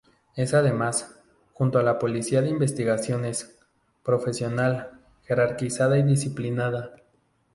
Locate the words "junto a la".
1.53-1.99